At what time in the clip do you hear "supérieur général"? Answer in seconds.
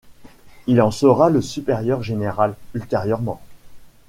1.43-2.55